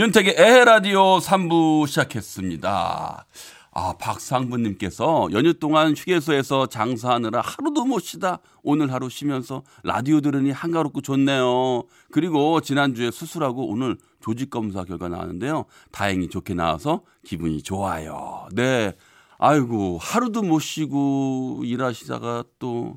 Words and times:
윤택의 0.00 0.34
에라디오 0.38 1.18
3부 1.18 1.86
시작했습니다. 1.86 3.26
아, 3.72 3.94
박상부님께서 3.98 5.28
연휴 5.32 5.52
동안 5.52 5.94
휴게소에서 5.94 6.68
장사하느라 6.68 7.42
하루도 7.42 7.84
못 7.84 8.00
쉬다 8.00 8.38
오늘 8.62 8.94
하루 8.94 9.10
쉬면서 9.10 9.62
라디오 9.82 10.22
들으니 10.22 10.52
한가롭고 10.52 11.02
좋네요. 11.02 11.82
그리고 12.10 12.62
지난주에 12.62 13.10
수술하고 13.10 13.68
오늘 13.68 13.98
조직검사 14.20 14.84
결과 14.84 15.10
나왔는데요. 15.10 15.66
다행히 15.92 16.30
좋게 16.30 16.54
나와서 16.54 17.02
기분이 17.22 17.62
좋아요. 17.62 18.48
네. 18.52 18.94
아이고, 19.36 19.98
하루도 20.00 20.40
못 20.40 20.60
쉬고 20.60 21.60
일하시다가 21.62 22.44
또 22.58 22.96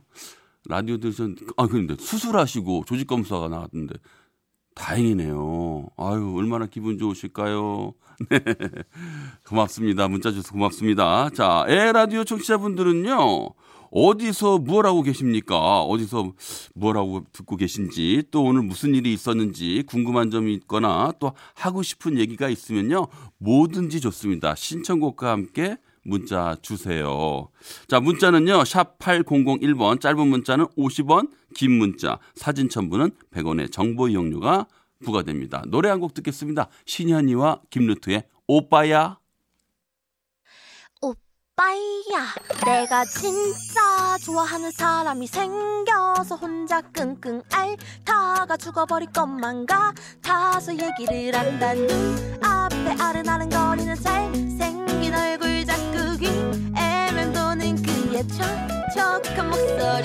라디오 0.70 0.98
들으셨, 1.00 1.32
아, 1.58 1.68
근데 1.68 1.98
수술하시고 2.00 2.86
조직검사가 2.88 3.50
나왔는데 3.50 3.96
다행이네요. 4.76 5.88
아유, 5.98 6.34
얼마나 6.36 6.66
기분 6.66 6.98
좋으실까요? 6.98 7.94
네. 8.30 8.40
고맙습니다. 9.48 10.08
문자 10.08 10.32
주셔서 10.32 10.52
고맙습니다. 10.52 11.30
자, 11.32 11.66
에라디오 11.68 12.24
청취자분들은요, 12.24 13.50
어디서 13.92 14.58
뭘 14.60 14.86
하고 14.88 15.04
계십니까? 15.04 15.82
어디서 15.84 16.34
뭘 16.74 16.98
하고 16.98 17.24
듣고 17.32 17.56
계신지, 17.56 18.24
또 18.32 18.44
오늘 18.44 18.64
무슨 18.64 18.96
일이 18.96 19.14
있었는지 19.14 19.84
궁금한 19.86 20.32
점이 20.32 20.54
있거나 20.56 21.14
또 21.20 21.34
하고 21.54 21.84
싶은 21.84 22.18
얘기가 22.18 22.50
있으면요, 22.50 23.08
뭐든지 23.38 24.02
좋습니다. 24.02 24.56
신청곡과 24.56 25.32
함께 25.32 25.78
문자 26.04 26.56
주세요. 26.62 27.50
자, 27.88 28.00
문자는요, 28.00 28.66
샵 28.66 28.98
8001번, 29.00 30.00
짧은 30.02 30.28
문자는 30.28 30.66
50원, 30.78 31.30
긴 31.56 31.72
문자, 31.72 32.20
사진 32.36 32.70
첨부는 32.70 33.12
100원의 33.34 33.72
정보 33.72 34.08
이용료가 34.08 34.68
부과됩니다. 35.04 35.64
노래 35.68 35.90
한 35.90 36.00
곡 36.00 36.14
듣겠습니다. 36.14 36.68
신현이와 36.86 37.62
김루트의 37.70 38.24
오빠야. 38.48 39.18
오빠야 41.02 42.34
내가 42.66 43.06
진짜 43.06 44.18
좋아하는 44.26 44.72
사람이 44.72 45.28
생겨서 45.28 46.36
혼자 46.36 46.82
끙끙 46.82 47.42
앓다가 47.52 48.58
죽어버릴 48.58 49.12
것만 49.12 49.66
같아서 49.66 50.72
얘기를 50.74 51.38
한다 51.38 51.74
눈 51.74 51.88
앞에 52.44 52.96
아른아른거리는 53.02 53.96
잘생긴 53.96 55.14
얼굴 55.14 55.66
자 55.66 55.76
꾸 56.54 56.60
귀에 56.60 57.12
맴도는 57.16 57.82
그의 57.82 58.28
촉촉한 58.28 59.50
목소리야 59.50 60.04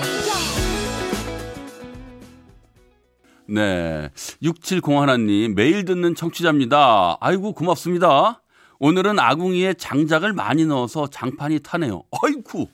네. 3.47 4.09
6701님, 4.41 5.53
매일 5.53 5.85
듣는 5.85 6.15
청취자입니다. 6.15 7.17
아이고, 7.19 7.53
고맙습니다. 7.53 8.41
오늘은 8.79 9.19
아궁이에 9.19 9.73
장작을 9.75 10.33
많이 10.33 10.65
넣어서 10.65 11.07
장판이 11.07 11.59
타네요. 11.59 12.03
아이쿠! 12.23 12.67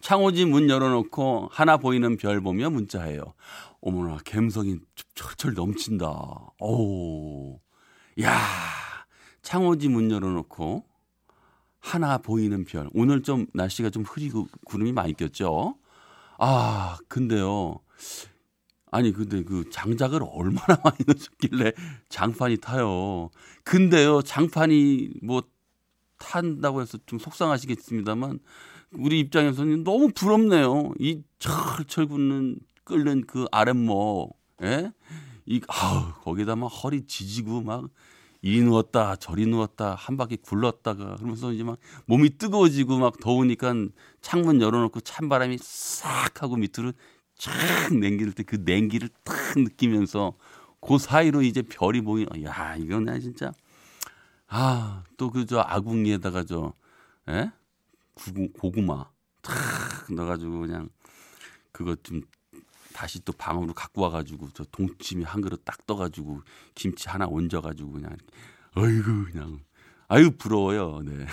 창호지 0.00 0.44
문 0.46 0.68
열어놓고 0.68 1.48
하나 1.52 1.76
보이는 1.78 2.16
별 2.18 2.40
보며 2.40 2.68
문자해요. 2.68 3.34
어머나, 3.80 4.18
감성이 4.26 4.78
철철 5.14 5.54
넘친다. 5.54 6.06
오, 6.60 7.60
야 8.22 8.38
창호지 9.42 9.88
문 9.88 10.10
열어놓고 10.10 10.89
하나 11.80 12.18
보이는 12.18 12.64
별. 12.64 12.88
오늘 12.92 13.22
좀 13.22 13.46
날씨가 13.54 13.90
좀 13.90 14.04
흐리고 14.04 14.46
구름이 14.64 14.92
많이 14.92 15.14
꼈죠? 15.14 15.76
아, 16.38 16.98
근데요. 17.08 17.80
아니 18.92 19.12
근데 19.12 19.42
그 19.42 19.68
장작을 19.70 20.20
얼마나 20.22 20.80
많이 20.84 20.98
넣었길래 21.06 21.72
장판이 22.08 22.58
타요. 22.58 23.30
근데요 23.64 24.22
장판이 24.22 25.10
뭐 25.22 25.42
탄다고 26.18 26.82
해서 26.82 26.98
좀 27.06 27.18
속상하시겠습니다만 27.18 28.40
우리 28.92 29.20
입장에서는 29.20 29.84
너무 29.84 30.10
부럽네요. 30.12 30.92
이 30.98 31.22
철철 31.38 32.06
굽는 32.06 32.58
끓는 32.84 33.26
그 33.26 33.46
아랫목, 33.52 34.36
예? 34.62 34.92
이 35.46 35.60
아우 35.68 36.12
거기다 36.22 36.56
막 36.56 36.66
허리 36.66 37.06
지지고 37.06 37.62
막 37.62 37.88
이리 38.42 38.62
누웠다 38.62 39.16
저리 39.16 39.46
누웠다 39.46 39.94
한 39.94 40.16
바퀴 40.16 40.36
굴렀다가 40.36 41.16
그러면서 41.16 41.52
이제 41.52 41.62
막 41.64 41.78
몸이 42.06 42.38
뜨거워지고 42.38 42.98
막 42.98 43.20
더우니까 43.20 43.74
창문 44.22 44.60
열어놓고 44.62 45.00
찬 45.00 45.28
바람이 45.28 45.58
싹 45.60 46.42
하고 46.42 46.56
밑으로 46.56 46.92
쫙 47.36 47.52
냉기를 47.94 48.32
때 48.32 48.42
그 48.44 48.56
냉기를 48.64 49.08
탁 49.24 49.34
느끼면서 49.56 50.34
그 50.80 50.98
사이로 50.98 51.42
이제 51.42 51.62
별이 51.62 52.00
보이는 52.00 52.42
야 52.44 52.76
이건 52.76 53.04
나 53.04 53.18
진짜 53.18 53.52
아 54.48 55.04
또 55.18 55.30
그 55.30 55.44
저 55.46 55.60
아궁이에다가 55.60 56.44
저 56.44 56.72
예? 57.28 57.52
구구, 58.14 58.48
고구마 58.52 59.06
탁 59.42 59.54
넣어가지고 60.12 60.60
그냥 60.60 60.88
그거 61.72 61.94
좀 62.02 62.22
다시 63.00 63.24
또 63.24 63.32
방으로 63.32 63.72
갖고 63.72 64.02
와가지고 64.02 64.50
저 64.52 64.62
동치미 64.64 65.24
한 65.24 65.40
그릇 65.40 65.64
딱 65.64 65.86
떠가지고 65.86 66.42
김치 66.74 67.08
하나 67.08 67.26
얹어가지고 67.26 67.92
그냥 67.92 68.14
어이구 68.76 69.24
그냥 69.32 69.60
아유 70.06 70.30
부러워요. 70.36 71.00
네. 71.06 71.24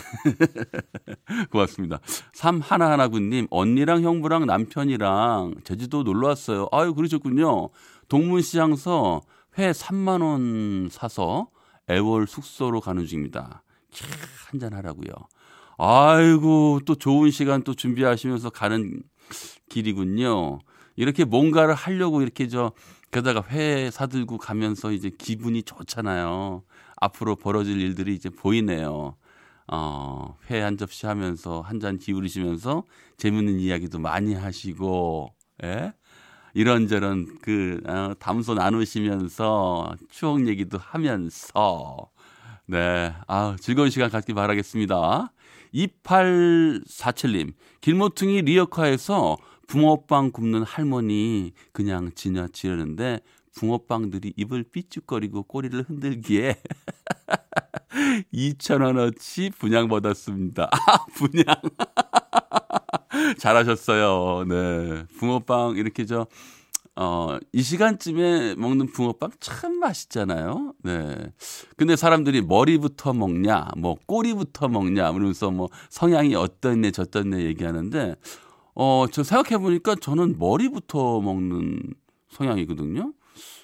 고맙습니다. 1.51 2.00
삼 2.31 2.61
하나 2.61 2.89
하나군님 2.89 3.47
언니랑 3.50 4.01
형부랑 4.01 4.45
남편이랑 4.45 5.55
제주도 5.66 6.03
놀러 6.03 6.29
왔어요. 6.29 6.69
아유 6.72 6.94
그러셨군요. 6.94 7.67
동문시장서 8.07 9.23
회 9.57 9.72
3만 9.72 10.23
원 10.23 10.88
사서 10.89 11.49
애월 11.89 12.28
숙소로 12.28 12.79
가는 12.79 13.05
중입니다. 13.05 13.61
한잔 14.49 14.73
하라고요. 14.73 15.11
아이고 15.78 16.79
또 16.85 16.95
좋은 16.95 17.29
시간 17.29 17.61
또 17.63 17.73
준비하시면서 17.73 18.51
가는 18.51 19.03
길이군요. 19.67 20.59
이렇게 20.97 21.24
뭔가를 21.25 21.75
하려고 21.75 22.22
이렇게 22.22 22.47
저 22.50 22.74
게다가 23.12 23.41
회 23.50 23.90
사들고 23.91 24.38
가면서 24.38 24.91
이제 24.91 25.09
기분이 25.18 25.63
좋잖아요. 25.63 26.63
앞으로 26.97 27.35
벌어질 27.38 27.80
일들이 27.81 28.16
이제 28.16 28.30
보이네요. 28.30 29.16
어, 29.69 30.38
회 30.50 30.62
한 30.62 30.78
접시 30.78 31.06
하면서 31.08 31.62
한 31.62 31.80
잔 31.80 31.97
기울이시면서 32.00 32.84
재밌는 33.18 33.59
이야기도 33.59 34.00
많이 34.00 34.34
하시고, 34.35 35.34
예? 35.63 35.94
이런저런 36.53 37.38
그, 37.41 37.81
어, 37.88 38.14
담소 38.19 38.53
나누시면서 38.56 39.96
추억 40.09 40.47
얘기도 40.47 40.78
하면서, 40.79 42.09
네. 42.68 43.14
아 43.28 43.56
즐거운 43.62 43.90
시간 43.90 44.09
갖길 44.09 44.35
바라겠습니다. 44.35 45.31
2847님, 45.74 47.53
길모퉁이 47.81 48.41
리어카에서 48.44 49.38
붕어빵 49.67 50.31
굽는 50.31 50.63
할머니 50.63 51.52
그냥 51.73 52.11
지나치려는데 52.16 53.19
붕어빵들이 53.55 54.34
입을 54.37 54.64
삐죽거리고 54.72 55.43
꼬리를 55.43 55.81
흔들기에 55.87 56.55
2,000원어치 58.34 59.52
분양받았습니다. 59.58 60.69
아, 60.72 61.05
분양. 61.16 61.46
잘하셨어요. 63.40 64.46
네. 64.47 65.05
붕어빵 65.17 65.78
이렇게 65.78 66.05
저, 66.05 66.28
어, 66.96 67.37
이 67.52 67.61
시간쯤에 67.61 68.55
먹는 68.55 68.91
붕어빵 68.91 69.31
참 69.40 69.79
맛있잖아요. 69.79 70.73
네. 70.84 71.16
근데 71.75 71.96
사람들이 71.96 72.41
머리부터 72.41 73.13
먹냐, 73.13 73.70
뭐 73.78 73.97
꼬리부터 74.05 74.67
먹냐, 74.67 75.11
그러면서 75.11 75.52
뭐 75.52 75.67
성향이 75.90 76.35
어떻네, 76.35 76.91
저떻네 76.91 77.43
얘기하는데, 77.46 78.16
어, 78.79 79.08
저 79.12 79.24
생각해보니까 79.24 79.96
저는 79.96 80.38
머리부터 80.38 81.20
먹는 81.22 81.79
성향이거든요. 82.29 83.12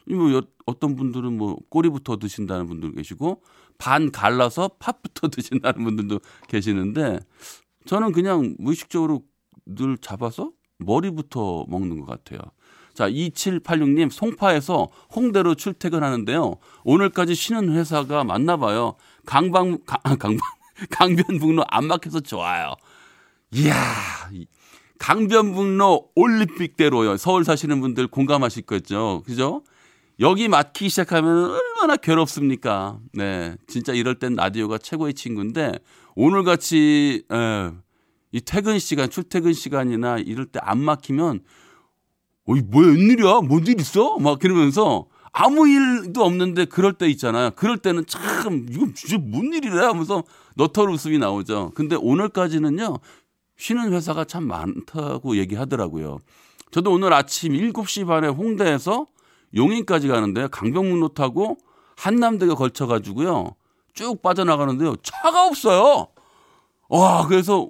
뭐 0.07 0.41
어떤 0.65 0.95
분들은 0.95 1.37
뭐 1.37 1.55
꼬리부터 1.69 2.17
드신다는 2.17 2.65
분들 2.65 2.93
계시고 2.93 3.43
반 3.77 4.11
갈라서 4.11 4.71
팥부터 4.79 5.27
드신다는 5.29 5.83
분들도 5.83 6.19
계시는데 6.47 7.19
저는 7.85 8.11
그냥 8.11 8.55
무의식적으로 8.57 9.23
늘 9.67 9.99
잡아서 9.99 10.51
머리부터 10.79 11.65
먹는 11.67 11.99
것 11.99 12.07
같아요. 12.07 12.39
자, 12.95 13.07
2786님, 13.07 14.09
송파에서 14.09 14.89
홍대로 15.15 15.53
출퇴근하는데요. 15.53 16.55
오늘까지 16.85 17.35
쉬는 17.35 17.71
회사가 17.71 18.23
맞나 18.23 18.57
봐요. 18.57 18.95
강방, 19.25 19.77
강, 19.85 20.17
강방, 20.17 20.39
강변북로 20.89 21.65
안 21.67 21.85
막혀서 21.85 22.21
좋아요. 22.21 22.73
이야, 23.51 23.73
강변북로 25.03 26.11
올림픽대로요. 26.15 27.17
서울 27.17 27.43
사시는 27.43 27.81
분들 27.81 28.07
공감하실 28.07 28.61
거죠. 28.63 29.21
그죠? 29.25 29.61
여기 30.21 30.47
막히기 30.47 30.87
시작하면 30.87 31.51
얼마나 31.51 31.97
괴롭습니까? 31.97 32.99
네. 33.11 33.57
진짜 33.67 33.91
이럴 33.91 34.15
땐 34.15 34.35
라디오가 34.35 34.77
최고의 34.77 35.13
친구인데 35.13 35.73
오늘 36.15 36.43
같이 36.45 37.23
에, 37.29 37.71
이 38.31 38.39
퇴근 38.39 38.79
시간, 38.79 39.09
출퇴근 39.09 39.51
시간이나 39.51 40.19
이럴 40.19 40.45
때 40.45 40.59
안 40.63 40.79
막히면 40.79 41.41
어이 42.47 42.61
뭐야 42.61 42.87
웬일이야? 42.87 43.41
뭔 43.41 43.67
일 43.67 43.81
있어? 43.81 44.17
막 44.19 44.39
그러면서 44.39 45.07
아무 45.33 45.67
일도 45.67 46.23
없는데 46.23 46.63
그럴 46.65 46.93
때 46.93 47.09
있잖아요. 47.09 47.51
그럴 47.57 47.77
때는 47.77 48.05
참 48.05 48.67
이건 48.71 48.93
진짜 48.93 49.17
뭔 49.17 49.51
일이래 49.53 49.79
하면서 49.81 50.23
너털 50.55 50.89
웃음이 50.89 51.17
나오죠. 51.17 51.71
근데 51.75 51.97
오늘까지는요. 51.99 52.99
쉬는 53.57 53.93
회사가 53.93 54.25
참 54.25 54.47
많다고 54.47 55.37
얘기하더라고요. 55.37 56.19
저도 56.71 56.91
오늘 56.91 57.13
아침 57.13 57.53
7시 57.53 58.07
반에 58.07 58.27
홍대에서 58.27 59.05
용인까지 59.55 60.07
가는데요. 60.07 60.47
강병문로 60.49 61.09
타고 61.09 61.57
한남대교 61.97 62.55
걸쳐 62.55 62.87
가지고요. 62.87 63.55
쭉 63.93 64.21
빠져나가는데요. 64.21 64.95
차가 65.03 65.45
없어요. 65.45 66.07
와, 66.89 67.27
그래서 67.27 67.69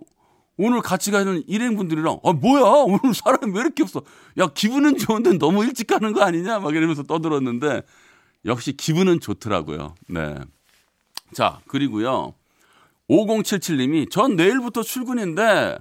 오늘 0.57 0.81
같이 0.81 1.11
가는 1.11 1.43
일행분들이랑, 1.47 2.19
아, 2.23 2.31
뭐야? 2.31 2.61
오늘 2.85 3.13
사람이 3.13 3.53
왜 3.53 3.61
이렇게 3.61 3.83
없어? 3.83 4.01
야, 4.37 4.47
기분은 4.47 4.97
좋은데 4.97 5.37
너무 5.37 5.63
일찍 5.65 5.87
가는 5.87 6.13
거 6.13 6.21
아니냐? 6.21 6.59
막 6.59 6.75
이러면서 6.75 7.03
떠들었는데, 7.03 7.81
역시 8.45 8.73
기분은 8.73 9.19
좋더라고요. 9.19 9.95
네. 10.09 10.35
자, 11.33 11.59
그리고요. 11.67 12.35
5077님이 13.09 14.09
전 14.09 14.35
내일부터 14.35 14.83
출근인데 14.83 15.77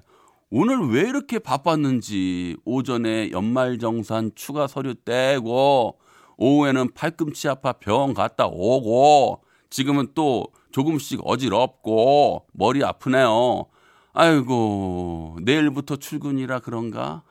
오늘 0.51 0.91
왜 0.91 1.01
이렇게 1.09 1.39
바빴는지 1.39 2.57
오전에 2.65 3.31
연말정산 3.31 4.33
추가 4.35 4.67
서류 4.67 4.95
떼고 4.95 5.99
오후에는 6.37 6.93
팔꿈치 6.93 7.49
아파 7.49 7.73
병원 7.73 8.15
갔다 8.15 8.47
오고 8.47 9.43
지금은 9.71 10.09
또 10.15 10.47
조금씩 10.73 11.21
어지럽고 11.25 12.47
머리 12.53 12.85
아프네요. 12.85 13.67
아이고 14.13 15.39
내일부터 15.43 15.97
출근이라 15.97 16.61
그런가? 16.61 17.23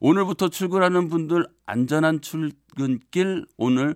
오늘부터 0.00 0.48
출근하는 0.48 1.08
분들 1.08 1.46
안전한 1.64 2.20
출근길 2.20 3.46
오늘 3.56 3.94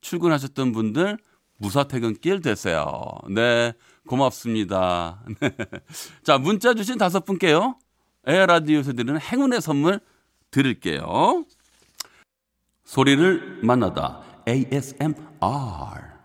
출근하셨던 0.00 0.72
분들 0.72 1.18
무사 1.56 1.84
퇴근길 1.84 2.40
되세요. 2.40 2.94
네. 3.28 3.72
고맙습니다. 4.08 5.22
자, 6.24 6.38
문자 6.38 6.74
주신 6.74 6.98
다섯 6.98 7.24
분께요. 7.24 7.76
에어라디오에서 8.26 8.92
드리는 8.94 9.20
행운의 9.20 9.60
선물 9.60 10.00
드릴게요. 10.50 11.44
소리를 12.84 13.60
만나다. 13.62 14.22
ASMR. 14.48 16.17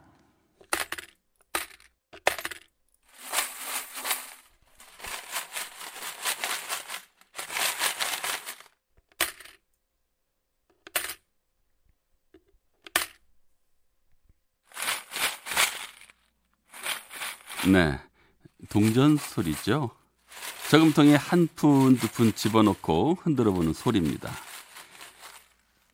네. 17.72 18.00
동전 18.70 19.18
소리죠. 19.18 19.92
저금통에 20.70 21.16
한 21.16 21.48
푼, 21.56 21.98
두 21.98 22.08
푼 22.08 22.34
집어넣고 22.34 23.18
흔들어 23.22 23.52
보는 23.52 23.74
소리입니다. 23.74 24.32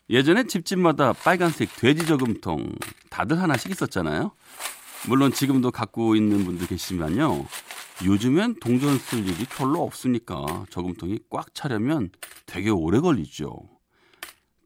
예전에 0.10 0.46
집집마다 0.46 1.14
빨간색 1.14 1.76
돼지 1.76 2.06
저금통 2.08 2.74
다들 3.10 3.40
하나씩 3.42 3.72
있었잖아요. 3.72 4.32
물론 5.08 5.32
지금도 5.32 5.72
갖고 5.72 6.16
있는 6.16 6.44
분들 6.46 6.68
계시지만요. 6.68 7.46
요즘엔 8.06 8.56
동전 8.62 8.98
쓸 8.98 9.28
일이 9.28 9.46
별로 9.46 9.84
없으니까 9.84 10.66
저금통이 10.70 11.20
꽉 11.30 11.54
차려면 11.54 12.10
되게 12.46 12.70
오래 12.70 13.00
걸리죠. 13.00 13.60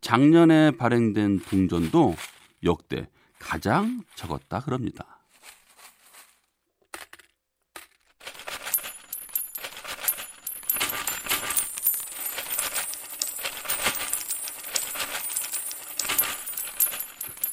작년에 0.02 0.72
발행된 0.72 1.40
동전도 1.42 2.16
역대 2.64 3.10
가장 3.40 4.04
적었다 4.16 4.60
그럽니다. 4.62 5.23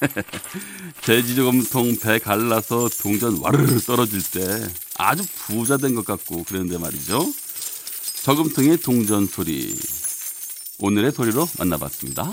돼지저금통 1.03 1.97
배 2.01 2.19
갈라서 2.19 2.89
동전 3.03 3.39
와르르 3.39 3.81
떨어질 3.81 4.23
때 4.23 4.69
아주 4.99 5.25
부자 5.47 5.77
된 5.77 5.95
것 5.95 6.05
같고 6.05 6.45
그랬는데 6.45 6.79
말이죠. 6.79 7.27
저금통의 8.23 8.79
동전 8.79 9.27
소리 9.27 9.75
오늘의 10.79 11.13
소리로 11.13 11.49
만나봤습니다. 11.59 12.33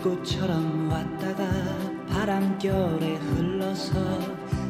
들꽃처럼 0.00 0.90
왔다가 0.90 1.44
바람결에 2.08 3.16
흘러서 3.16 3.92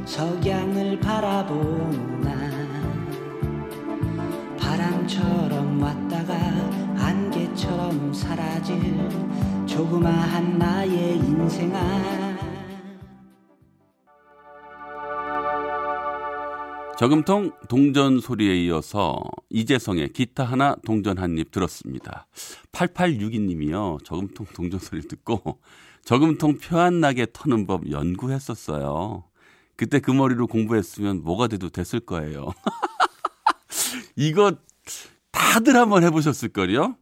석양을 0.04 0.98
바라보는 1.00 2.20
날 2.20 2.50
바람처럼 4.58 5.80
왔다가 5.80 6.34
안개처럼 6.98 8.12
사라질 8.12 9.08
조그마한 9.66 10.58
나의 10.58 11.16
인생아 11.18 12.19
저금통 17.00 17.52
동전 17.70 18.20
소리에 18.20 18.62
이어서 18.64 19.22
이재성의 19.48 20.12
기타 20.12 20.44
하나 20.44 20.76
동전 20.84 21.16
한 21.16 21.38
입 21.38 21.50
들었습니다. 21.50 22.26
8862님이요. 22.72 24.04
저금통 24.04 24.44
동전 24.54 24.78
소리를 24.78 25.08
듣고 25.08 25.60
저금통 26.04 26.58
표안 26.58 27.00
나게 27.00 27.26
터는 27.32 27.66
법 27.66 27.90
연구했었어요. 27.90 29.24
그때 29.76 29.98
그 29.98 30.10
머리로 30.10 30.46
공부했으면 30.46 31.22
뭐가 31.22 31.46
돼도 31.46 31.70
됐을 31.70 32.00
거예요. 32.00 32.50
이거 34.14 34.52
다들 35.30 35.76
한번 35.76 36.04
해보셨을 36.04 36.50
걸요? 36.50 36.96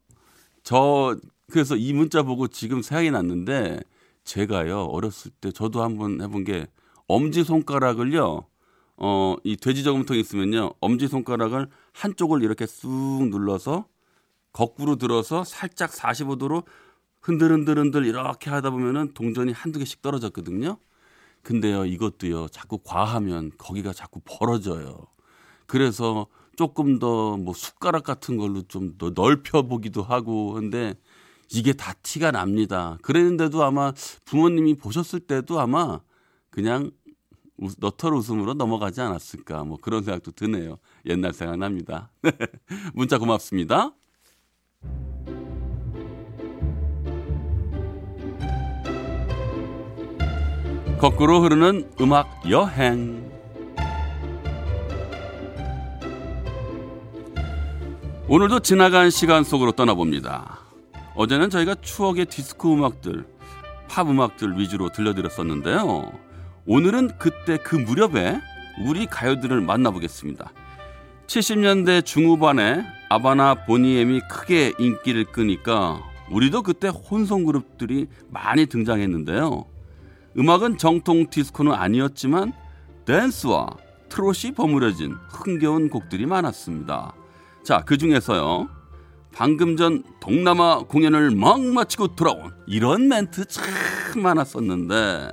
저 0.62 1.18
그래서 1.50 1.74
이 1.74 1.92
문자 1.92 2.22
보고 2.22 2.46
지금 2.46 2.82
생각이 2.82 3.10
났는데 3.10 3.80
제가요 4.22 4.84
어렸을 4.84 5.32
때 5.40 5.50
저도 5.50 5.82
한번 5.82 6.20
해본 6.20 6.44
게 6.44 6.68
엄지 7.08 7.42
손가락을요 7.42 8.47
어, 8.98 9.36
이 9.44 9.56
돼지 9.56 9.84
저금통이 9.84 10.20
있으면요. 10.20 10.72
엄지손가락을 10.80 11.68
한쪽을 11.92 12.42
이렇게 12.42 12.66
쑥 12.66 13.28
눌러서 13.30 13.86
거꾸로 14.52 14.96
들어서 14.96 15.44
살짝 15.44 15.90
45도로 15.92 16.64
흔들흔들흔들 17.20 18.04
이렇게 18.06 18.50
하다 18.50 18.70
보면은 18.70 19.12
동전이 19.14 19.52
한두 19.52 19.78
개씩 19.78 20.02
떨어졌거든요. 20.02 20.78
근데요, 21.42 21.84
이것도요, 21.86 22.48
자꾸 22.48 22.78
과하면 22.78 23.52
거기가 23.58 23.92
자꾸 23.92 24.20
벌어져요. 24.24 25.06
그래서 25.66 26.26
조금 26.56 26.98
더 26.98 27.36
뭐 27.38 27.54
숟가락 27.54 28.02
같은 28.04 28.36
걸로 28.36 28.62
좀 28.62 28.98
더 28.98 29.10
넓혀 29.14 29.62
보기도 29.62 30.02
하고 30.02 30.54
근데 30.54 30.94
이게 31.50 31.72
다 31.72 31.94
티가 32.02 32.32
납니다. 32.32 32.98
그랬는데도 33.02 33.62
아마 33.64 33.92
부모님이 34.24 34.74
보셨을 34.74 35.20
때도 35.20 35.60
아마 35.60 36.00
그냥 36.50 36.90
너털 37.78 38.14
웃음으로 38.14 38.54
넘어가지 38.54 39.00
않았을까 39.00 39.64
뭐 39.64 39.78
그런 39.80 40.02
생각도 40.02 40.30
드네요. 40.30 40.78
옛날 41.06 41.32
생각납니다. 41.32 42.10
문자 42.94 43.18
고맙습니다. 43.18 43.92
거꾸로 50.98 51.40
흐르는 51.42 51.92
음악 52.00 52.50
여행. 52.50 53.28
오늘도 58.28 58.60
지나간 58.60 59.08
시간 59.10 59.42
속으로 59.42 59.72
떠나봅니다. 59.72 60.58
어제는 61.14 61.50
저희가 61.50 61.76
추억의 61.76 62.26
디스코 62.26 62.74
음악들, 62.74 63.26
팝 63.88 64.08
음악들 64.08 64.58
위주로 64.58 64.90
들려드렸었는데요. 64.90 66.27
오늘은 66.70 67.12
그때 67.16 67.56
그 67.56 67.76
무렵에 67.76 68.38
우리 68.84 69.06
가요들을 69.06 69.58
만나보겠습니다. 69.62 70.52
70년대 71.26 72.04
중후반에 72.04 72.84
아바나 73.08 73.64
보니엠이 73.64 74.20
크게 74.28 74.74
인기를 74.78 75.24
끄니까 75.24 76.02
우리도 76.30 76.62
그때 76.62 76.88
혼성 76.88 77.44
그룹들이 77.44 78.08
많이 78.28 78.66
등장했는데요. 78.66 79.64
음악은 80.36 80.76
정통 80.76 81.30
디스코는 81.30 81.72
아니었지만 81.72 82.52
댄스와 83.06 83.70
트롯이 84.10 84.52
버무려진 84.54 85.16
흥겨운 85.30 85.88
곡들이 85.88 86.26
많았습니다. 86.26 87.14
자, 87.64 87.82
그 87.86 87.96
중에서요. 87.96 88.68
방금 89.32 89.78
전 89.78 90.02
동남아 90.20 90.80
공연을 90.80 91.30
막 91.30 91.62
마치고 91.62 92.14
돌아온 92.14 92.52
이런 92.66 93.08
멘트 93.08 93.46
참 93.46 93.64
많았었는데 94.22 95.30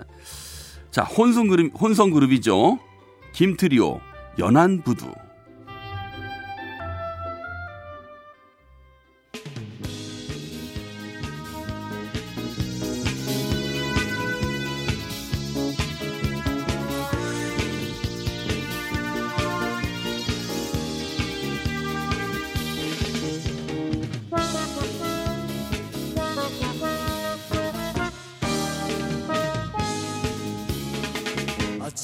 자 0.95 1.03
혼성 1.03 1.49
그룹 1.49 1.73
혼성 1.77 2.09
그룹이죠. 2.09 2.79
김트리오 3.33 3.99
연안부두 4.39 5.11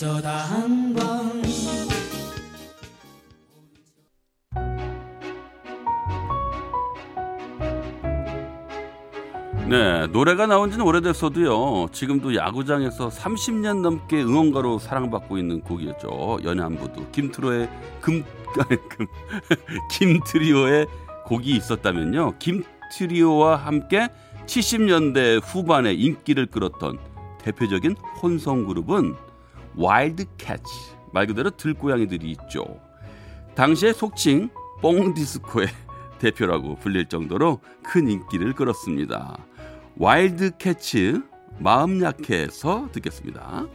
어쩌다 0.02 0.36
한번. 0.36 1.44
네 9.70 10.08
노래가 10.08 10.48
나온 10.48 10.72
지는 10.72 10.88
오래됐어도요. 10.88 11.90
지금도 11.92 12.36
야구장에서 12.36 13.10
30년 13.10 13.82
넘게 13.82 14.24
응원가로 14.24 14.80
사랑받고 14.80 15.38
있는 15.38 15.62
곡이었죠. 15.62 16.40
연안부두 16.44 17.12
김트로의 17.12 17.70
금, 18.02 18.24
금 18.90 19.06
김트리오의 19.92 20.88
곡이 21.26 21.52
있었다면요. 21.52 22.40
김트리오와 22.40 23.56
함께 23.56 24.10
70년대 24.48 25.42
후반에 25.44 25.94
인기를 25.94 26.48
끌었던 26.48 26.98
대표적인 27.44 27.96
혼성 28.24 28.66
그룹은 28.66 29.16
와일드 29.76 30.26
캐츠 30.38 30.64
말 31.14 31.28
그대로 31.28 31.50
들고양이들이 31.50 32.32
있죠. 32.32 32.80
당시에 33.56 33.94
속칭 33.94 34.50
뽕 34.82 35.14
디스코의 35.14 35.68
대표라고 36.20 36.76
불릴 36.76 37.08
정도로 37.08 37.60
큰 37.84 38.10
인기를 38.10 38.54
끌었습니다. 38.54 39.38
와일드 39.98 40.58
캐츠 40.58 41.22
마음 41.60 42.02
약해서 42.02 42.90
듣겠습니다. 42.92 43.68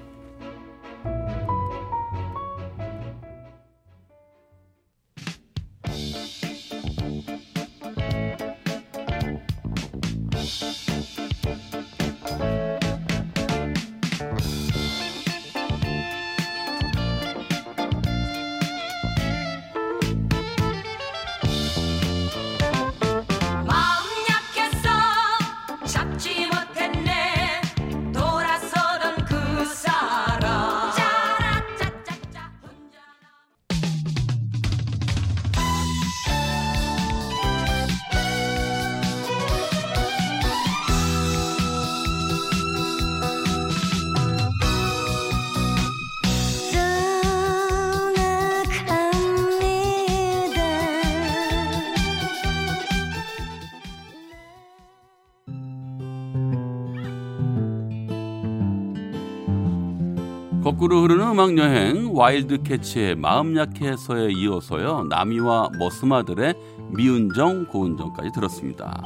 거꾸로 60.77 61.01
흐르는 61.01 61.29
음악 61.29 61.57
여행 61.57 62.15
와일드 62.15 62.63
캐츠의 62.63 63.15
마음 63.15 63.57
약해서에 63.57 64.31
이어서요 64.31 65.05
나미와 65.05 65.71
머스마들의 65.79 66.55
미운정 66.91 67.69
고운정까지 67.69 68.33
들었습니다. 68.35 69.03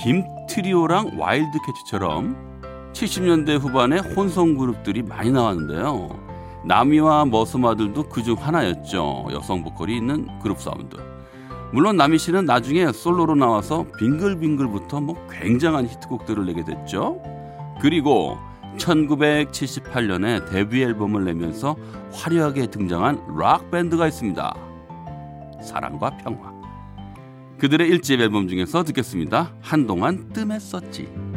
김트리오랑 0.00 1.18
와일드 1.18 1.58
캐츠처럼 1.66 2.92
70년대 2.92 3.58
후반에 3.58 3.98
혼성 3.98 4.56
그룹들이 4.56 5.02
많이 5.02 5.32
나왔는데요. 5.32 6.08
나미와 6.64 7.24
머스마들도 7.24 8.04
그중 8.04 8.36
하나였죠. 8.38 9.26
여성 9.32 9.64
보컬이 9.64 9.96
있는 9.96 10.28
그룹 10.38 10.60
사운드. 10.60 10.96
물론 11.72 11.96
나미 11.96 12.16
씨는 12.16 12.44
나중에 12.44 12.92
솔로로 12.92 13.34
나와서 13.34 13.86
빙글빙글부터 13.98 15.00
뭐 15.00 15.16
굉장한 15.32 15.88
히트곡들을 15.88 16.46
내게 16.46 16.64
됐죠. 16.64 17.20
그리고 17.80 18.38
1978년에 18.78 20.50
데뷔 20.50 20.82
앨범을 20.82 21.24
내면서 21.24 21.76
화려하게 22.12 22.68
등장한 22.68 23.36
락 23.38 23.70
밴드가 23.70 24.06
있습니다. 24.06 24.54
사랑과 25.62 26.16
평화. 26.18 26.52
그들의 27.58 27.88
일집 27.88 28.20
앨범 28.20 28.48
중에서 28.48 28.82
듣겠습니다. 28.84 29.54
한동안 29.60 30.28
뜸했었지. 30.32 31.29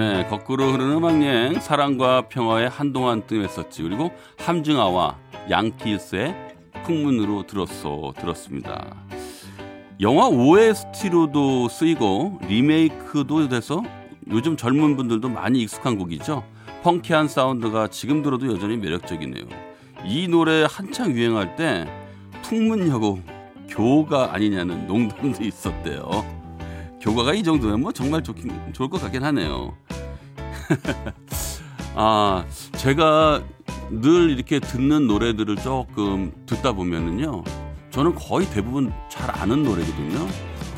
네, 0.00 0.26
거꾸로 0.28 0.72
흐르는 0.72 0.96
음악 0.96 1.22
여행 1.22 1.60
사랑과 1.60 2.22
평화에 2.22 2.68
한동안 2.68 3.26
뜸했었지. 3.26 3.82
그리고 3.82 4.10
함증아와 4.38 5.18
양키스의 5.50 6.34
풍문으로 6.86 7.46
들었어 7.46 8.14
들었습니다. 8.18 8.96
영화 10.00 10.26
OST로도 10.28 11.68
쓰이고 11.68 12.40
리메이크도 12.48 13.50
돼서 13.50 13.82
요즘 14.30 14.56
젊은 14.56 14.96
분들도 14.96 15.28
많이 15.28 15.60
익숙한 15.60 15.98
곡이죠. 15.98 16.44
펑키한 16.82 17.28
사운드가 17.28 17.88
지금 17.88 18.22
들어도 18.22 18.50
여전히 18.50 18.78
매력적이네요. 18.78 19.44
이 20.06 20.28
노래 20.28 20.64
한창 20.66 21.10
유행할 21.10 21.56
때 21.56 21.86
풍문여고 22.44 23.20
교가 23.68 24.32
아니냐는 24.32 24.86
농담도 24.86 25.44
있었대요. 25.44 26.39
교과가 27.00 27.34
이 27.34 27.42
정도면 27.42 27.80
뭐 27.80 27.92
정말 27.92 28.22
좋긴, 28.22 28.72
좋을 28.72 28.90
것 28.90 29.00
같긴 29.00 29.24
하네요. 29.24 29.74
아, 31.94 32.44
제가 32.76 33.42
늘 33.90 34.30
이렇게 34.30 34.60
듣는 34.60 35.06
노래들을 35.06 35.56
조금 35.56 36.32
듣다 36.46 36.72
보면은요. 36.72 37.42
저는 37.90 38.14
거의 38.14 38.48
대부분 38.50 38.92
잘 39.08 39.30
아는 39.36 39.64
노래거든요. 39.64 40.28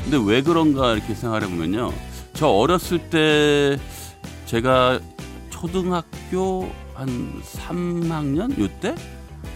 근데 0.03 0.19
왜 0.25 0.43
그런가 0.43 0.95
이렇게 0.95 1.15
생각해 1.15 1.47
보면요. 1.47 1.93
저 2.33 2.49
어렸을 2.49 3.11
때 3.11 3.79
제가 4.47 5.01
초등학교 5.51 6.71
한 6.95 7.43
3학년 7.43 8.59
요때 8.59 8.95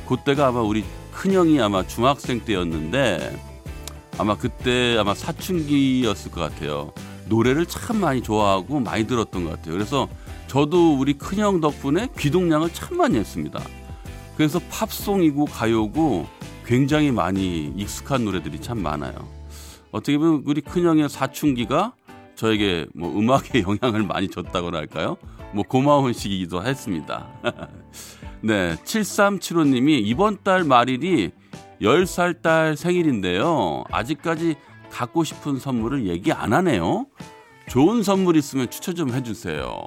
그때가 0.09 0.49
아마 0.49 0.61
우리 0.61 0.85
큰형이 1.13 1.61
아마 1.61 1.87
중학생 1.87 2.41
때였는데 2.45 3.56
아마 4.19 4.37
그때 4.37 4.97
아마 4.99 5.15
사춘기였을 5.15 6.31
것 6.31 6.41
같아요. 6.41 6.93
노래를 7.29 7.67
참 7.67 8.01
많이 8.01 8.23
좋아하고 8.23 8.81
많이 8.81 9.07
들었던 9.07 9.45
것 9.45 9.51
같아요. 9.51 9.75
그래서 9.75 10.09
저도 10.47 10.97
우리 10.99 11.15
큰형 11.15 11.61
덕분에 11.61 12.09
귀동량을 12.19 12.71
참 12.73 12.97
많이 12.97 13.19
했습니다. 13.19 13.61
그래서 14.37 14.59
팝송이고 14.71 15.47
가요고 15.47 16.27
굉장히 16.65 17.11
많이 17.11 17.73
익숙한 17.77 18.25
노래들이 18.25 18.61
참 18.61 18.83
많아요. 18.83 19.15
어떻게 19.93 20.19
보면 20.19 20.43
우리 20.47 20.61
큰형의 20.61 21.09
사춘기가 21.09 21.95
저에게 22.35 22.87
뭐 22.95 23.19
음악에 23.19 23.63
영향을 23.67 24.03
많이 24.03 24.29
줬다고나 24.29 24.79
할까요? 24.79 25.17
뭐 25.53 25.65
고마운 25.65 26.13
시기이기도 26.13 26.65
했습니다. 26.65 27.29
네, 28.43 28.77
7375님이 28.85 30.01
이번 30.05 30.39
달 30.43 30.65
말일이 30.65 31.33
10살 31.81 32.43
딸 32.43 32.77
생일인데요. 32.77 33.85
아직까지 33.91 34.57
갖고 34.91 35.25
싶은 35.25 35.59
선물을 35.59 36.07
얘기 36.07 36.33
안 36.33 36.53
하네요. 36.53 37.07
좋은 37.69 38.03
선물 38.03 38.37
있으면 38.37 38.71
추천 38.71 38.95
좀 38.95 39.13
해주세요. 39.13 39.85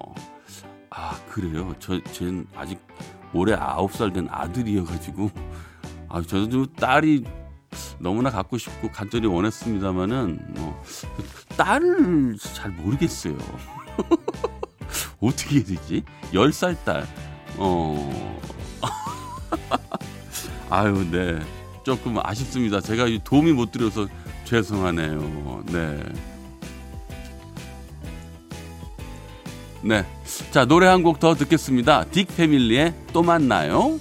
아, 0.89 1.17
그래요? 1.29 1.73
저, 1.79 2.01
쟤는 2.03 2.45
아직 2.55 2.79
올해 3.33 3.55
9살 3.55 4.13
된 4.13 4.27
아들이어가지고, 4.29 5.31
아, 6.09 6.21
저도 6.21 6.49
좀 6.49 6.67
딸이 6.75 7.23
너무나 7.99 8.29
갖고 8.29 8.57
싶고 8.57 8.89
간절히 8.91 9.27
원했습니다만은, 9.27 10.53
뭐, 10.55 10.83
딸을 11.55 12.37
잘 12.37 12.71
모르겠어요. 12.71 13.37
어떻게 15.21 15.55
해야 15.57 15.63
되지? 15.63 16.03
10살 16.33 16.83
딸. 16.83 17.07
어. 17.57 18.39
아유, 20.69 21.05
네. 21.09 21.39
조금 21.89 22.17
아쉽습니다. 22.21 22.81
제가 22.81 23.07
이 23.07 23.19
도움이 23.23 23.51
못 23.51 23.71
드려서 23.71 24.07
죄송하네요. 24.45 25.63
네. 25.71 25.99
네. 29.81 30.05
자, 30.51 30.65
노래 30.65 30.85
한 30.85 31.01
곡 31.01 31.19
더 31.19 31.33
듣겠습니다. 31.33 32.05
딕 32.11 32.27
패밀리의 32.35 32.93
또 33.11 33.23
만나요. 33.23 33.99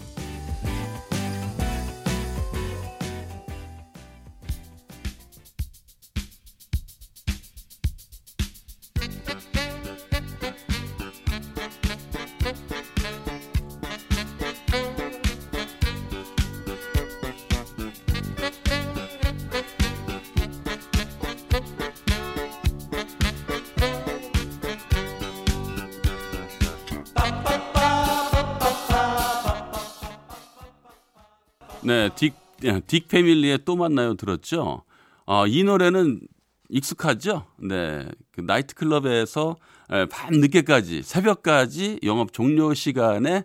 네, 31.88 32.10
딕, 32.10 32.34
딕 32.60 33.08
패밀리의 33.08 33.60
또 33.64 33.74
만나요 33.74 34.14
들었죠? 34.14 34.82
어, 35.24 35.46
이 35.46 35.64
노래는 35.64 36.20
익숙하죠? 36.68 37.46
네, 37.56 38.06
그 38.30 38.42
나이트 38.42 38.74
클럽에서 38.74 39.56
에, 39.90 40.04
밤 40.04 40.34
늦게까지 40.34 41.02
새벽까지 41.02 42.00
영업 42.02 42.34
종료 42.34 42.74
시간에 42.74 43.44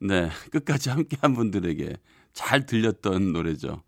네 0.00 0.30
끝까지 0.50 0.88
함께 0.88 1.18
한 1.20 1.34
분들에게 1.34 1.98
잘 2.32 2.64
들렸던 2.64 3.34
노래죠. 3.34 3.82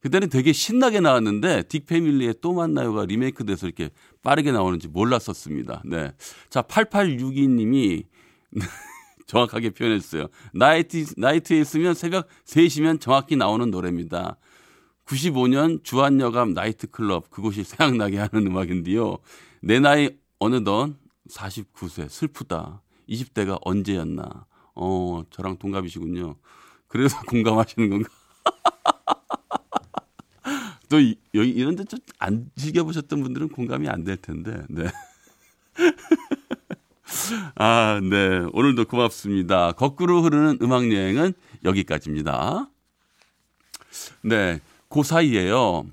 그때는 0.00 0.30
되게 0.30 0.54
신나게 0.54 1.00
나왔는데 1.00 1.64
딕 1.64 1.84
패밀리의 1.86 2.36
또 2.40 2.54
만나요가 2.54 3.04
리메이크 3.04 3.44
돼서 3.44 3.66
이렇게 3.66 3.90
빠르게 4.22 4.52
나오는지 4.52 4.88
몰랐었습니다. 4.88 5.82
네, 5.84 6.12
자 6.48 6.62
8862님이 6.62 8.04
정확하게 9.26 9.70
표현했어요. 9.70 10.28
나이트, 10.52 11.04
나이트에 11.16 11.60
있으면 11.60 11.94
새벽 11.94 12.28
3시면 12.44 13.00
정확히 13.00 13.36
나오는 13.36 13.70
노래입니다. 13.70 14.36
95년 15.06 15.82
주한여감 15.84 16.54
나이트클럽 16.54 17.30
그곳이 17.30 17.64
생각나게 17.64 18.18
하는 18.18 18.46
음악인데요. 18.46 19.18
내 19.60 19.78
나이 19.80 20.10
어느덧 20.38 20.94
49세 21.30 22.08
슬프다. 22.08 22.82
20대가 23.08 23.58
언제였나. 23.62 24.46
어 24.74 25.22
저랑 25.30 25.58
동갑이시군요. 25.58 26.36
그래서 26.88 27.20
공감하시는 27.28 27.90
건가? 27.90 28.08
또 30.88 31.00
이, 31.00 31.16
여기 31.34 31.50
이런 31.50 31.76
데 31.76 31.84
좀 31.84 31.98
안 32.18 32.50
즐겨보셨던 32.56 33.22
분들은 33.22 33.48
공감이 33.50 33.88
안 33.88 34.04
될 34.04 34.16
텐데. 34.16 34.62
네. 34.70 34.84
아, 37.54 38.00
네. 38.02 38.46
오늘도 38.52 38.86
고맙습니다. 38.86 39.72
거꾸로 39.72 40.22
흐르는 40.22 40.58
음악 40.62 40.92
여행은 40.92 41.34
여기까지입니다. 41.64 42.68
네. 44.22 44.60
그 44.88 45.02
사이에요. 45.02 45.86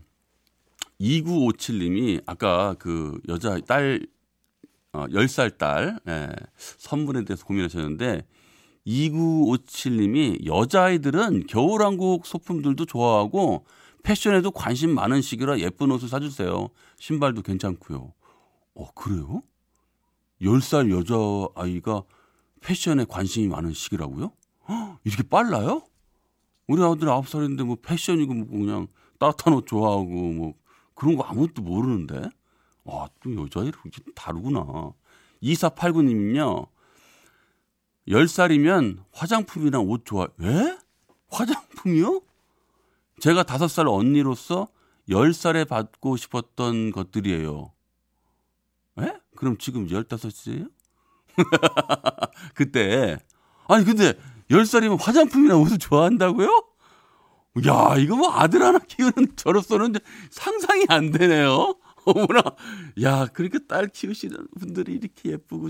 2957님이 0.99 2.21
아까 2.25 2.75
그 2.77 3.19
여자 3.27 3.59
딸, 3.61 4.05
어, 4.93 5.07
10살 5.07 5.57
딸, 5.57 5.99
예, 6.07 6.29
선물에 6.57 7.23
대해서 7.25 7.45
고민하셨는데, 7.45 8.25
2957님이 8.85 10.45
여자아이들은 10.45 11.47
겨울왕국 11.47 12.25
소품들도 12.25 12.85
좋아하고 12.85 13.65
패션에도 14.03 14.51
관심 14.51 14.93
많은 14.95 15.21
시기라 15.21 15.59
예쁜 15.59 15.91
옷을 15.91 16.07
사주세요. 16.07 16.69
신발도 16.99 17.43
괜찮고요. 17.43 18.13
어, 18.73 18.91
그래요? 18.93 19.41
10살 20.41 20.89
여자아이가 20.91 22.03
패션에 22.61 23.05
관심이 23.07 23.47
많은 23.47 23.73
시기라고요? 23.73 24.31
헉, 24.69 24.99
이렇게 25.03 25.23
빨라요? 25.23 25.83
우리 26.67 26.83
아들 26.83 27.07
9살인데 27.07 27.63
뭐 27.63 27.77
패션이고 27.81 28.33
뭐 28.33 28.47
그냥 28.47 28.87
따뜻한 29.19 29.53
옷 29.53 29.67
좋아하고 29.67 30.05
뭐 30.05 30.53
그런 30.95 31.15
거 31.15 31.23
아무것도 31.23 31.61
모르는데? 31.61 32.29
와, 32.83 33.09
또 33.21 33.35
여자애를 33.35 33.73
이렇게 33.83 34.01
다르구나. 34.15 34.93
2489님은요, 35.43 36.67
10살이면 38.07 39.03
화장품이나 39.11 39.79
옷 39.79 40.05
좋아, 40.05 40.27
에? 40.41 40.77
화장품이요? 41.29 42.21
제가 43.19 43.43
5살 43.43 43.91
언니로서 43.91 44.67
10살에 45.09 45.67
받고 45.67 46.17
싶었던 46.17 46.91
것들이에요. 46.91 47.71
에? 49.41 49.43
그럼 49.43 49.57
지금 49.57 49.87
15이에요? 49.87 50.69
그때. 52.53 53.17
아니, 53.67 53.83
근데 53.83 54.13
10살이면 54.51 55.01
화장품이나 55.01 55.57
옷을 55.57 55.79
좋아한다고요? 55.79 56.47
야, 57.67 57.95
이거 57.97 58.15
뭐 58.15 58.31
아들 58.31 58.61
하나 58.61 58.79
키우는 58.79 59.35
저로서는 59.35 59.95
상상이 60.29 60.85
안 60.89 61.11
되네요. 61.11 61.75
어머나. 62.05 62.41
야, 63.01 63.25
그렇게 63.27 63.59
딸 63.67 63.87
키우시는 63.87 64.37
분들이 64.59 64.93
이렇게 64.93 65.31
예쁘고 65.31 65.69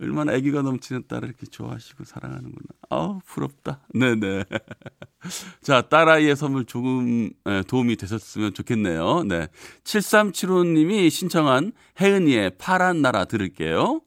얼마나 0.00 0.32
애기가 0.32 0.62
넘치는 0.62 1.04
딸을 1.08 1.28
이렇게 1.28 1.46
좋아하시고 1.46 2.04
사랑하는구나. 2.04 2.68
아우, 2.88 3.20
부럽다. 3.26 3.80
네네. 3.94 4.44
자, 5.60 5.82
딸아이의 5.82 6.36
선물 6.36 6.64
조금 6.64 7.30
에, 7.46 7.62
도움이 7.62 7.96
되셨으면 7.96 8.54
좋겠네요. 8.54 9.24
네. 9.24 9.48
7375님이 9.84 11.10
신청한 11.10 11.72
혜은이의 12.00 12.52
파란 12.58 13.02
나라 13.02 13.26
들을게요. 13.26 14.00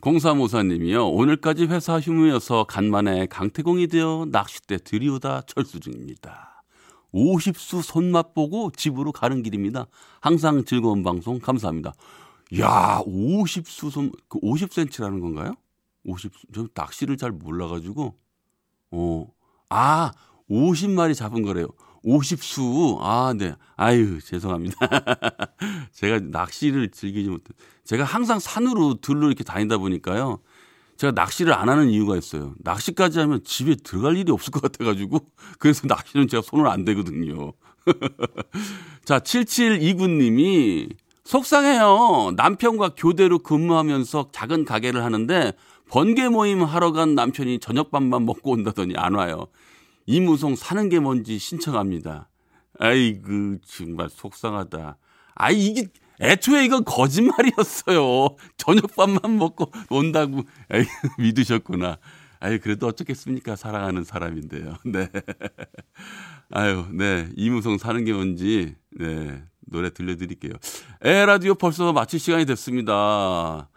공사모사님이요. 0.00 1.08
오늘까지 1.08 1.66
회사 1.66 1.98
휴무여서 1.98 2.64
간만에 2.64 3.26
강태공이 3.26 3.88
되어 3.88 4.26
낚싯대 4.30 4.78
들이오다 4.78 5.42
철수 5.42 5.80
중입니다. 5.80 6.62
50수 7.12 7.82
손맛 7.82 8.32
보고 8.32 8.70
집으로 8.70 9.10
가는 9.10 9.42
길입니다. 9.42 9.86
항상 10.20 10.64
즐거운 10.64 11.02
방송 11.02 11.40
감사합니다. 11.40 11.94
야, 12.60 13.02
50수 13.06 13.90
손, 13.90 14.12
그 14.28 14.38
50cm라는 14.38 15.20
건가요? 15.20 15.54
50, 16.04 16.32
저 16.54 16.68
낚시를 16.74 17.16
잘 17.16 17.32
몰라가지고, 17.32 18.14
어, 18.92 19.26
아, 19.68 20.12
50마리 20.48 21.16
잡은 21.16 21.42
거래요. 21.42 21.66
50수. 22.04 22.98
아, 23.00 23.34
네. 23.36 23.54
아유, 23.76 24.20
죄송합니다. 24.20 24.76
제가 25.92 26.20
낚시를 26.30 26.90
즐기지 26.90 27.28
못해. 27.30 27.44
제가 27.84 28.04
항상 28.04 28.38
산으로 28.38 29.00
들로 29.00 29.28
이렇게 29.28 29.44
다니다 29.44 29.78
보니까요. 29.78 30.40
제가 30.96 31.12
낚시를 31.12 31.54
안 31.54 31.68
하는 31.68 31.90
이유가 31.90 32.16
있어요. 32.16 32.54
낚시까지 32.58 33.20
하면 33.20 33.42
집에 33.44 33.76
들어갈 33.76 34.16
일이 34.16 34.32
없을 34.32 34.50
것 34.50 34.60
같아가지고. 34.60 35.20
그래서 35.58 35.86
낚시는 35.86 36.28
제가 36.28 36.42
손을 36.42 36.66
안 36.66 36.84
대거든요. 36.84 37.52
자, 39.04 39.20
7729님이 39.20 40.92
속상해요. 41.24 42.32
남편과 42.36 42.94
교대로 42.96 43.38
근무하면서 43.38 44.30
작은 44.32 44.64
가게를 44.64 45.04
하는데 45.04 45.52
번개 45.88 46.28
모임 46.28 46.62
하러 46.62 46.92
간 46.92 47.14
남편이 47.14 47.60
저녁밥만 47.60 48.26
먹고 48.26 48.52
온다더니 48.52 48.94
안 48.96 49.14
와요. 49.14 49.46
이무송 50.08 50.56
사는 50.56 50.88
게 50.88 51.00
뭔지 51.00 51.38
신청합니다. 51.38 52.30
아이고 52.78 53.58
정말 53.66 54.08
속상하다. 54.08 54.96
아이 55.34 55.66
이게 55.66 55.88
애초에 56.18 56.64
이건 56.64 56.82
거짓말이었어요. 56.84 58.34
저녁밥만 58.56 59.36
먹고 59.36 59.70
온다고 59.90 60.44
에이, 60.70 60.86
믿으셨구나. 61.20 61.98
아유 62.40 62.58
그래도 62.58 62.86
어쩌겠습니까 62.86 63.54
사랑하는 63.54 64.02
사람인데요. 64.02 64.76
네. 64.90 65.10
아유 66.52 66.86
네 66.90 67.28
이무송 67.36 67.76
사는 67.76 68.02
게 68.02 68.14
뭔지 68.14 68.76
네 68.98 69.42
노래 69.66 69.90
들려드릴게요. 69.90 70.54
에 71.04 71.26
라디오 71.26 71.54
벌써 71.54 71.92
마칠 71.92 72.18
시간이 72.18 72.46
됐습니다. 72.46 73.68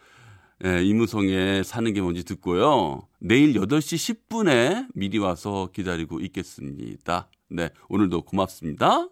예, 0.63 0.83
이무송의 0.83 1.63
사는 1.63 1.91
게 1.91 2.01
뭔지 2.01 2.23
듣고요. 2.23 3.07
내일 3.19 3.53
8시 3.53 4.15
10분에 4.29 4.87
미리 4.93 5.17
와서 5.17 5.69
기다리고 5.73 6.19
있겠습니다. 6.19 7.29
네, 7.49 7.69
오늘도 7.89 8.21
고맙습니다. 8.23 9.07